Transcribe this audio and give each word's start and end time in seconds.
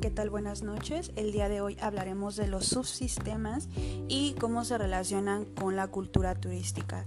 ¿qué 0.00 0.10
tal? 0.10 0.30
Buenas 0.30 0.62
noches. 0.62 1.10
El 1.16 1.32
día 1.32 1.48
de 1.48 1.60
hoy 1.60 1.76
hablaremos 1.80 2.36
de 2.36 2.46
los 2.46 2.66
subsistemas 2.66 3.68
y 4.06 4.34
cómo 4.34 4.64
se 4.64 4.78
relacionan 4.78 5.44
con 5.44 5.74
la 5.74 5.88
cultura 5.88 6.36
turística. 6.36 7.04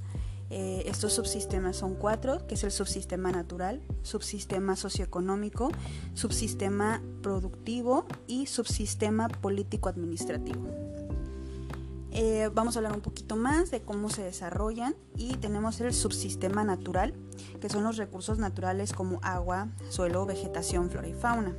Eh, 0.50 0.84
estos 0.88 1.14
subsistemas 1.14 1.78
son 1.78 1.96
cuatro, 1.96 2.46
que 2.48 2.56
es 2.56 2.64
el 2.66 2.72
subsistema 2.72 3.32
natural, 3.32 3.82
subsistema 4.02 4.76
socioeconómico, 4.76 5.72
subsistema 6.16 7.02
productivo 7.22 8.06
y 8.28 8.48
subsistema 8.48 9.30
político-administrativo. 9.30 10.68
Eh, 12.12 12.50
vamos 12.54 12.76
a 12.76 12.80
hablar 12.80 12.94
un 12.94 13.02
poquito 13.02 13.38
más 13.38 13.72
de 13.72 13.82
cómo 13.82 14.10
se 14.10 14.22
desarrollan 14.22 14.96
y 15.16 15.36
tenemos 15.38 15.80
el 15.80 15.94
subsistema 15.94 16.66
natural, 16.66 17.14
que 17.62 17.70
son 17.70 17.84
los 17.84 17.96
recursos 17.96 18.38
naturales 18.38 18.92
como 18.92 19.20
agua, 19.24 19.70
suelo, 19.90 20.26
vegetación, 20.26 20.90
flora 20.90 21.08
y 21.08 21.14
fauna. 21.14 21.56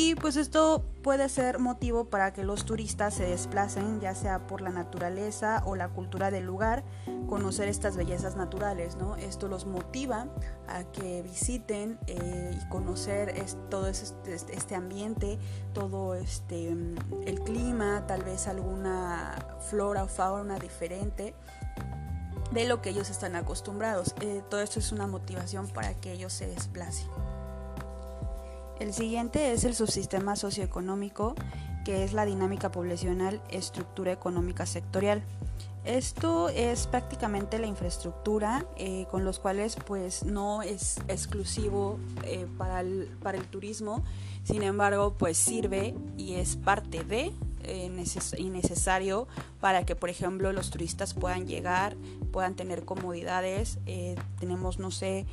Y 0.00 0.14
pues 0.14 0.36
esto 0.36 0.84
puede 1.02 1.28
ser 1.28 1.58
motivo 1.58 2.04
para 2.04 2.32
que 2.32 2.44
los 2.44 2.64
turistas 2.64 3.14
se 3.14 3.24
desplacen, 3.24 3.98
ya 4.00 4.14
sea 4.14 4.46
por 4.46 4.60
la 4.60 4.70
naturaleza 4.70 5.60
o 5.66 5.74
la 5.74 5.88
cultura 5.88 6.30
del 6.30 6.44
lugar, 6.44 6.84
conocer 7.28 7.66
estas 7.66 7.96
bellezas 7.96 8.36
naturales, 8.36 8.94
¿no? 8.94 9.16
Esto 9.16 9.48
los 9.48 9.66
motiva 9.66 10.28
a 10.68 10.84
que 10.84 11.22
visiten 11.22 11.98
eh, 12.06 12.56
y 12.56 12.68
conocer 12.68 13.34
todo 13.70 13.88
este, 13.88 14.36
este, 14.36 14.76
ambiente, 14.76 15.36
todo 15.72 16.14
este, 16.14 16.68
el 17.26 17.40
clima, 17.40 18.06
tal 18.06 18.22
vez 18.22 18.46
alguna 18.46 19.34
flora 19.68 20.04
o 20.04 20.06
fauna 20.06 20.60
diferente 20.60 21.34
de 22.52 22.68
lo 22.68 22.82
que 22.82 22.90
ellos 22.90 23.10
están 23.10 23.34
acostumbrados. 23.34 24.14
Eh, 24.20 24.44
todo 24.48 24.60
esto 24.60 24.78
es 24.78 24.92
una 24.92 25.08
motivación 25.08 25.66
para 25.66 25.94
que 25.94 26.12
ellos 26.12 26.32
se 26.32 26.46
desplacen. 26.46 27.08
El 28.80 28.94
siguiente 28.94 29.52
es 29.52 29.64
el 29.64 29.74
subsistema 29.74 30.36
socioeconómico, 30.36 31.34
que 31.84 32.04
es 32.04 32.12
la 32.12 32.24
dinámica 32.24 32.70
poblacional, 32.70 33.42
estructura 33.50 34.12
económica 34.12 34.66
sectorial. 34.66 35.22
Esto 35.84 36.48
es 36.50 36.86
prácticamente 36.86 37.58
la 37.58 37.66
infraestructura 37.66 38.66
eh, 38.76 39.06
con 39.10 39.24
los 39.24 39.38
cuales 39.38 39.76
pues 39.86 40.22
no 40.22 40.62
es 40.62 40.98
exclusivo 41.08 41.98
eh, 42.24 42.46
para, 42.58 42.80
el, 42.80 43.08
para, 43.22 43.38
el, 43.38 43.44
turismo, 43.46 44.04
sin 44.44 44.62
embargo 44.62 45.14
pues 45.16 45.38
sirve 45.38 45.94
y 46.18 46.34
es 46.34 46.56
parte 46.56 47.04
de 47.04 47.32
eh, 47.64 48.04
y 48.36 48.50
necesario 48.50 49.28
para 49.60 49.86
que 49.86 49.96
por 49.96 50.10
ejemplo 50.10 50.52
los 50.52 50.68
turistas 50.68 51.14
puedan 51.14 51.46
llegar, 51.46 51.96
puedan 52.32 52.54
tener 52.54 52.84
comodidades, 52.84 53.78
tenemos 54.38 54.78
no 54.78 54.90
sé 54.90 55.24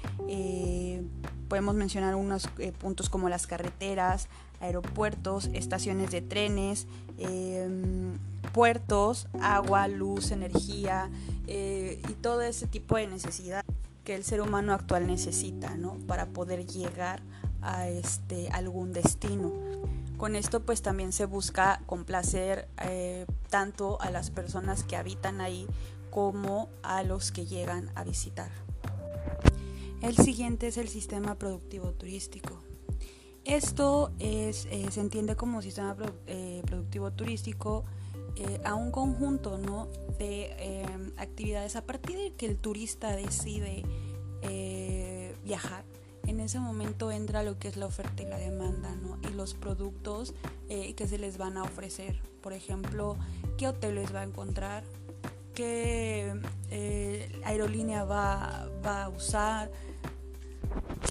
Podemos 1.47 1.75
mencionar 1.75 2.15
unos 2.15 2.49
eh, 2.57 2.71
puntos 2.71 3.09
como 3.09 3.29
las 3.29 3.47
carreteras, 3.47 4.27
aeropuertos, 4.59 5.49
estaciones 5.53 6.11
de 6.11 6.21
trenes, 6.21 6.87
em, 7.17 8.17
puertos, 8.53 9.27
agua, 9.41 9.87
luz, 9.87 10.31
energía 10.31 11.09
eh, 11.47 12.01
y 12.09 12.13
todo 12.13 12.41
ese 12.41 12.67
tipo 12.67 12.95
de 12.95 13.07
necesidad 13.07 13.63
que 14.03 14.15
el 14.15 14.23
ser 14.23 14.41
humano 14.41 14.73
actual 14.73 15.07
necesita 15.07 15.75
¿no? 15.75 15.97
para 16.07 16.27
poder 16.27 16.65
llegar 16.65 17.21
a 17.61 17.87
este, 17.89 18.49
algún 18.49 18.93
destino. 18.93 19.51
Con 20.17 20.35
esto 20.35 20.61
pues 20.61 20.81
también 20.81 21.11
se 21.11 21.25
busca 21.25 21.81
complacer 21.85 22.69
eh, 22.83 23.25
tanto 23.49 23.99
a 24.01 24.11
las 24.11 24.29
personas 24.29 24.83
que 24.83 24.95
habitan 24.95 25.41
ahí 25.41 25.67
como 26.09 26.69
a 26.83 27.03
los 27.03 27.31
que 27.31 27.45
llegan 27.45 27.89
a 27.95 28.05
visitar. 28.05 28.49
El 30.01 30.15
siguiente 30.15 30.67
es 30.67 30.77
el 30.77 30.87
sistema 30.87 31.35
productivo 31.35 31.91
turístico. 31.91 32.59
Esto 33.45 34.11
es, 34.17 34.67
eh, 34.71 34.87
se 34.89 35.01
entiende 35.01 35.35
como 35.35 35.61
sistema 35.61 35.95
eh, 36.25 36.63
productivo 36.65 37.11
turístico 37.11 37.85
eh, 38.35 38.59
a 38.65 38.73
un 38.73 38.91
conjunto 38.91 39.59
¿no? 39.59 39.87
de 40.17 41.13
actividades 41.17 41.75
a 41.75 41.85
partir 41.85 42.17
de 42.17 42.33
que 42.33 42.47
el 42.47 42.57
turista 42.57 43.15
decide 43.15 43.83
viajar. 45.43 45.85
En 46.25 46.39
ese 46.39 46.59
momento 46.59 47.11
entra 47.11 47.43
lo 47.43 47.59
que 47.59 47.67
es 47.67 47.77
la 47.77 47.85
oferta 47.85 48.23
y 48.23 48.25
la 48.25 48.37
demanda 48.37 48.95
¿no? 48.95 49.19
y 49.29 49.33
los 49.33 49.53
productos 49.53 50.33
que 50.67 51.07
se 51.07 51.17
les 51.19 51.37
van 51.37 51.57
a 51.57 51.63
ofrecer. 51.63 52.19
Por 52.41 52.53
ejemplo, 52.53 53.15
qué 53.57 53.67
hoteles 53.67 54.13
va 54.13 54.21
a 54.21 54.23
encontrar, 54.23 54.83
qué 55.55 56.31
aerolínea 57.43 58.03
va, 58.03 58.69
va 58.85 59.05
a 59.05 59.09
usar, 59.09 59.71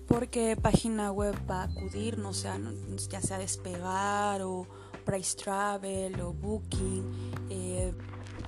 por 0.07 0.29
qué 0.29 0.57
página 0.57 1.11
web 1.11 1.35
va 1.51 1.63
a 1.63 1.65
acudir, 1.65 2.19
no 2.19 2.33
sea, 2.33 2.61
ya 3.09 3.21
sea 3.21 3.39
Despegar 3.39 4.43
o 4.43 4.67
Price 5.05 5.37
Travel 5.37 6.21
o 6.21 6.33
Booking, 6.33 7.33
eh, 7.51 7.93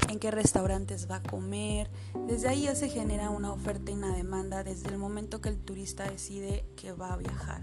en 0.08 0.18
qué 0.18 0.30
restaurantes 0.30 1.10
va 1.10 1.16
a 1.16 1.22
comer. 1.22 1.90
Desde 2.26 2.48
ahí 2.48 2.62
ya 2.62 2.74
se 2.74 2.88
genera 2.88 3.30
una 3.30 3.52
oferta 3.52 3.90
y 3.90 3.94
una 3.94 4.14
demanda 4.14 4.62
desde 4.62 4.88
el 4.88 4.98
momento 4.98 5.40
que 5.40 5.48
el 5.48 5.58
turista 5.58 6.08
decide 6.08 6.64
que 6.76 6.92
va 6.92 7.12
a 7.12 7.16
viajar. 7.16 7.62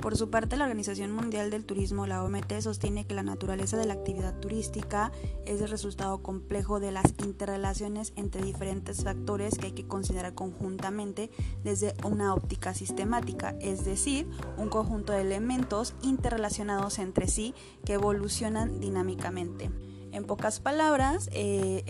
Por 0.00 0.16
su 0.16 0.30
parte, 0.30 0.56
la 0.56 0.64
Organización 0.64 1.12
Mundial 1.12 1.50
del 1.50 1.66
Turismo, 1.66 2.06
la 2.06 2.24
OMT, 2.24 2.60
sostiene 2.60 3.06
que 3.06 3.14
la 3.14 3.22
naturaleza 3.22 3.76
de 3.76 3.84
la 3.84 3.92
actividad 3.92 4.34
turística 4.40 5.12
es 5.44 5.60
el 5.60 5.68
resultado 5.68 6.22
complejo 6.22 6.80
de 6.80 6.90
las 6.90 7.12
interrelaciones 7.22 8.14
entre 8.16 8.42
diferentes 8.42 9.04
factores 9.04 9.58
que 9.58 9.66
hay 9.66 9.72
que 9.72 9.86
considerar 9.86 10.32
conjuntamente 10.32 11.30
desde 11.64 11.94
una 12.02 12.32
óptica 12.32 12.72
sistemática, 12.72 13.54
es 13.60 13.84
decir, 13.84 14.26
un 14.56 14.70
conjunto 14.70 15.12
de 15.12 15.20
elementos 15.20 15.94
interrelacionados 16.02 16.98
entre 16.98 17.28
sí 17.28 17.54
que 17.84 17.92
evolucionan 17.92 18.80
dinámicamente. 18.80 19.70
En 20.12 20.24
pocas 20.24 20.60
palabras, 20.60 21.28
eh, 21.32 21.84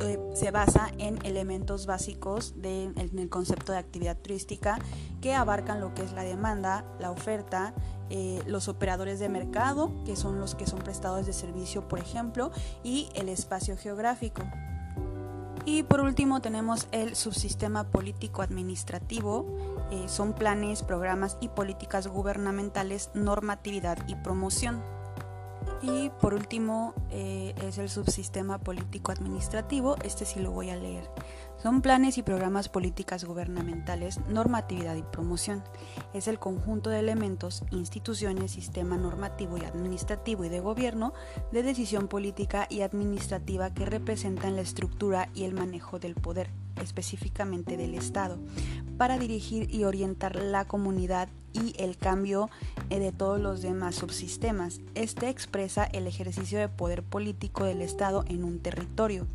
eh, 0.00 0.18
se 0.34 0.50
basa 0.50 0.90
en 0.98 1.18
elementos 1.24 1.86
básicos 1.86 2.54
del 2.56 3.28
concepto 3.28 3.72
de 3.72 3.78
actividad 3.78 4.16
turística 4.16 4.78
que 5.20 5.34
abarcan 5.34 5.80
lo 5.80 5.94
que 5.94 6.02
es 6.02 6.12
la 6.12 6.22
demanda, 6.22 6.84
la 6.98 7.10
oferta, 7.10 7.74
eh, 8.10 8.40
los 8.46 8.68
operadores 8.68 9.18
de 9.18 9.28
mercado, 9.28 9.92
que 10.04 10.16
son 10.16 10.40
los 10.40 10.54
que 10.54 10.66
son 10.66 10.78
prestadores 10.78 11.26
de 11.26 11.32
servicio, 11.32 11.88
por 11.88 11.98
ejemplo, 11.98 12.50
y 12.82 13.08
el 13.14 13.28
espacio 13.28 13.76
geográfico. 13.76 14.42
Y 15.64 15.82
por 15.82 16.00
último 16.00 16.40
tenemos 16.40 16.88
el 16.92 17.14
subsistema 17.14 17.84
político-administrativo. 17.84 19.44
Eh, 19.90 20.08
son 20.08 20.32
planes, 20.32 20.82
programas 20.82 21.36
y 21.40 21.48
políticas 21.48 22.06
gubernamentales, 22.06 23.10
normatividad 23.12 23.98
y 24.08 24.14
promoción. 24.14 24.82
Y 25.80 26.10
por 26.20 26.34
último 26.34 26.94
eh, 27.10 27.54
es 27.62 27.78
el 27.78 27.88
subsistema 27.88 28.58
político-administrativo, 28.58 29.96
este 30.02 30.24
sí 30.24 30.40
lo 30.40 30.50
voy 30.50 30.70
a 30.70 30.76
leer. 30.76 31.08
Son 31.62 31.82
planes 31.82 32.18
y 32.18 32.22
programas 32.22 32.68
políticas 32.68 33.24
gubernamentales, 33.24 34.20
normatividad 34.28 34.94
y 34.94 35.02
promoción. 35.02 35.62
Es 36.14 36.28
el 36.28 36.38
conjunto 36.38 36.90
de 36.90 37.00
elementos, 37.00 37.64
instituciones, 37.70 38.52
sistema 38.52 38.96
normativo 38.96 39.56
y 39.58 39.64
administrativo 39.64 40.44
y 40.44 40.48
de 40.48 40.60
gobierno 40.60 41.14
de 41.50 41.64
decisión 41.64 42.06
política 42.06 42.66
y 42.70 42.82
administrativa 42.82 43.74
que 43.74 43.86
representan 43.86 44.54
la 44.54 44.62
estructura 44.62 45.30
y 45.34 45.44
el 45.44 45.54
manejo 45.54 45.98
del 45.98 46.14
poder, 46.14 46.50
específicamente 46.80 47.76
del 47.76 47.94
Estado, 47.94 48.38
para 48.96 49.18
dirigir 49.18 49.72
y 49.72 49.84
orientar 49.84 50.36
la 50.36 50.66
comunidad 50.66 51.28
y 51.52 51.74
el 51.78 51.96
cambio 51.96 52.50
de 52.88 53.12
todos 53.12 53.40
los 53.40 53.62
demás 53.62 53.96
subsistemas. 53.96 54.80
Este 54.94 55.28
expresa 55.28 55.84
el 55.84 56.06
ejercicio 56.06 56.58
de 56.58 56.68
poder 56.68 57.02
político 57.02 57.64
del 57.64 57.82
Estado 57.82 58.24
en 58.28 58.44
un 58.44 58.60
territorio. 58.60 59.26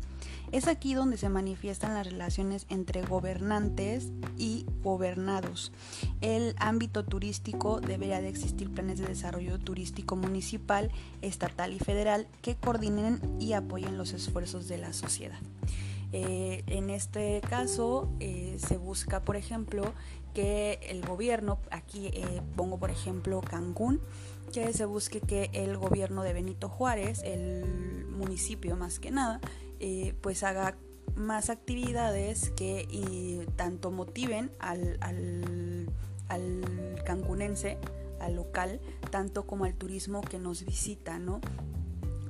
Es 0.52 0.68
aquí 0.68 0.94
donde 0.94 1.16
se 1.16 1.28
manifiestan 1.28 1.94
las 1.94 2.06
relaciones 2.06 2.66
entre 2.68 3.02
gobernantes 3.02 4.10
y 4.38 4.66
gobernados. 4.82 5.72
El 6.20 6.54
ámbito 6.58 7.04
turístico 7.04 7.80
debería 7.80 8.20
de 8.20 8.28
existir 8.28 8.70
planes 8.70 8.98
de 8.98 9.06
desarrollo 9.06 9.58
turístico 9.58 10.16
municipal, 10.16 10.90
estatal 11.22 11.72
y 11.72 11.78
federal 11.78 12.28
que 12.42 12.54
coordinen 12.56 13.20
y 13.40 13.54
apoyen 13.54 13.98
los 13.98 14.12
esfuerzos 14.12 14.68
de 14.68 14.78
la 14.78 14.92
sociedad. 14.92 15.40
Eh, 16.16 16.62
en 16.68 16.90
este 16.90 17.40
caso 17.40 18.08
eh, 18.20 18.56
se 18.64 18.76
busca, 18.76 19.24
por 19.24 19.34
ejemplo, 19.34 19.92
que 20.32 20.78
el 20.88 21.04
gobierno, 21.04 21.58
aquí 21.72 22.06
eh, 22.06 22.40
pongo 22.54 22.78
por 22.78 22.92
ejemplo 22.92 23.40
Cancún, 23.40 24.00
que 24.52 24.72
se 24.72 24.84
busque 24.84 25.20
que 25.20 25.50
el 25.52 25.76
gobierno 25.76 26.22
de 26.22 26.32
Benito 26.32 26.68
Juárez, 26.68 27.20
el 27.24 28.06
municipio 28.10 28.76
más 28.76 29.00
que 29.00 29.10
nada, 29.10 29.40
pues 30.20 30.44
haga 30.44 30.76
más 31.16 31.50
actividades 31.50 32.50
que 32.50 33.44
tanto 33.56 33.90
motiven 33.90 34.52
al, 34.60 34.96
al, 35.00 35.90
al 36.28 37.02
cancunense, 37.04 37.76
al 38.20 38.36
local, 38.36 38.80
tanto 39.10 39.48
como 39.48 39.64
al 39.64 39.74
turismo 39.74 40.20
que 40.20 40.38
nos 40.38 40.64
visita, 40.64 41.18
¿no? 41.18 41.40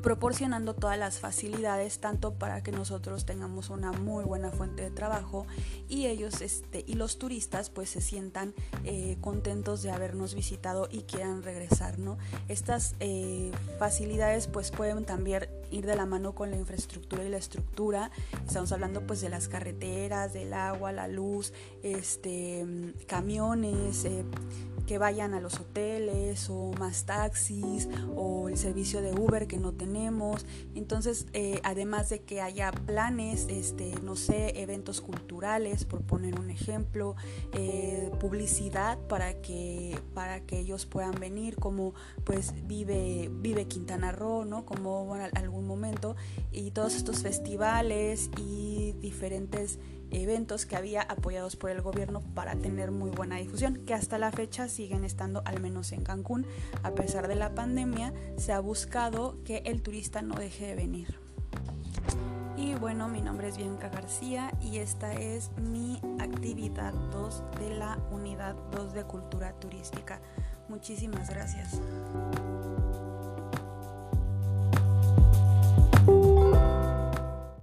Proporcionando 0.05 0.75
todas 0.75 0.99
las 0.99 1.19
facilidades 1.19 1.99
tanto 1.99 2.35
para 2.35 2.63
que 2.63 2.73
nosotros 2.73 3.25
tengamos 3.25 3.71
una 3.71 3.91
muy 3.91 4.23
buena 4.23 4.51
fuente 4.51 4.83
de 4.83 4.91
trabajo 4.91 5.47
y 5.89 6.09
ellos 6.09 6.43
este, 6.43 6.85
y 6.87 6.93
los 6.93 7.19
turistas 7.19 7.71
pues 7.71 7.89
se 7.89 8.03
sientan 8.03 8.53
eh, 8.85 9.17
contentos 9.23 9.81
de 9.83 9.91
habernos 9.91 10.35
visitado 10.35 10.89
y 10.91 11.05
quieran 11.05 11.43
regresar 11.43 11.99
no 11.99 12.19
estas 12.49 12.97
eh, 13.01 13.51
facilidades 13.79 14.47
pues 14.47 14.71
pueden 14.73 15.07
también 15.07 15.49
ir 15.71 15.87
de 15.87 15.97
la 15.97 16.05
mano 16.05 16.35
con 16.35 16.51
la 16.51 16.57
infraestructura 16.57 17.25
y 17.25 17.29
la 17.29 17.39
estructura. 17.39 18.11
Estamos 18.47 18.73
hablando 18.73 19.07
pues 19.07 19.21
de 19.21 19.29
las 19.29 19.49
carreteras 19.49 20.33
del 20.33 20.53
agua 20.53 20.93
la 20.93 21.09
luz 21.09 21.53
este 21.83 22.95
camiones 23.07 24.05
eh, 24.05 24.25
que 24.87 24.99
vayan 24.99 25.35
a 25.35 25.41
los 25.41 25.59
hoteles 25.61 26.49
o 26.51 26.73
más 26.79 27.05
taxis 27.05 27.89
o 28.17 28.49
el 28.49 28.59
servicio 28.59 29.01
de 29.01 29.13
Uber 29.13 29.47
que 29.47 29.59
no 29.59 29.73
Entonces, 30.75 31.27
eh, 31.33 31.61
además 31.63 32.09
de 32.09 32.23
que 32.23 32.41
haya 32.41 32.73
planes, 32.73 33.47
este, 33.49 33.95
no 34.03 34.17
sé, 34.17 34.61
eventos 34.61 35.01
culturales, 35.01 35.85
por 35.85 36.03
poner 36.03 36.39
un 36.39 36.51
ejemplo, 36.51 37.15
eh, 37.53 38.11
publicidad 38.21 38.99
para 39.07 39.41
que, 39.41 39.99
para 40.15 40.41
que 40.41 40.59
ellos 40.59 40.87
puedan 40.87 41.19
venir, 41.21 41.57
como 41.57 41.95
pues 42.25 42.55
vive, 42.67 43.31
vive 43.33 43.67
Quintana 43.67 44.13
Roo, 44.13 44.45
¿no? 44.45 44.65
Como 44.67 45.07
bueno, 45.07 45.27
algún 45.35 45.67
momento, 45.67 46.17
y 46.53 46.71
todos 46.73 46.95
estos 46.95 47.23
festivales 47.23 48.31
y 48.39 48.93
diferentes 49.01 49.79
eventos 50.15 50.67
que 50.67 50.77
había 50.77 51.03
apoyados 51.03 51.57
por 51.57 51.71
el 51.71 51.83
gobierno 51.83 52.21
para 52.35 52.57
tener 52.57 52.91
muy 52.91 53.11
buena 53.11 53.37
difusión, 53.37 53.85
que 53.87 53.95
hasta 53.95 54.19
la 54.19 54.33
fecha 54.33 54.69
siguen 54.69 55.05
estando 55.05 55.43
al 55.45 55.61
menos 55.61 55.93
en 55.93 56.03
Cancún. 56.03 56.47
A 56.83 56.93
pesar 56.93 57.29
de 57.29 57.35
la 57.35 57.55
pandemia, 57.55 58.13
se 58.37 58.53
ha 58.53 58.61
buscado 58.61 59.43
que 59.45 59.59
el 59.67 59.83
turista 59.83 60.23
no 60.23 60.35
deje 60.35 60.67
de 60.67 60.75
venir. 60.75 61.19
Y 62.57 62.75
bueno, 62.77 63.09
mi 63.09 63.21
nombre 63.21 63.49
es 63.49 63.57
Bianca 63.57 63.89
García 63.89 64.53
y 64.61 64.79
esta 64.79 65.13
es 65.15 65.51
mi 65.59 66.01
actividad 66.21 66.93
2 66.93 67.43
de 67.59 67.75
la 67.75 67.99
unidad 68.11 68.55
2 68.73 68.95
de 68.95 69.05
cultura 69.05 69.53
turística. 69.59 70.21
Muchísimas 70.69 71.29
gracias. 71.29 71.81